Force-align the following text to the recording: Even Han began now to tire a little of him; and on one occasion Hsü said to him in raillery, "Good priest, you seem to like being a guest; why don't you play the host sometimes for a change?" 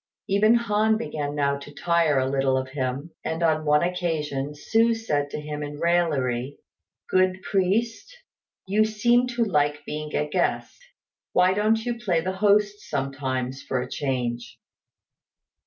Even 0.27 0.55
Han 0.55 0.97
began 0.97 1.35
now 1.35 1.59
to 1.59 1.71
tire 1.71 2.17
a 2.17 2.27
little 2.27 2.57
of 2.57 2.69
him; 2.69 3.11
and 3.23 3.43
on 3.43 3.65
one 3.65 3.83
occasion 3.83 4.53
Hsü 4.53 4.97
said 4.97 5.29
to 5.29 5.39
him 5.39 5.61
in 5.61 5.77
raillery, 5.77 6.57
"Good 7.07 7.43
priest, 7.43 8.11
you 8.65 8.83
seem 8.83 9.27
to 9.27 9.43
like 9.43 9.85
being 9.85 10.15
a 10.15 10.27
guest; 10.27 10.81
why 11.33 11.53
don't 11.53 11.85
you 11.85 11.99
play 11.99 12.19
the 12.19 12.31
host 12.31 12.79
sometimes 12.89 13.61
for 13.61 13.79
a 13.79 13.87
change?" 13.87 14.57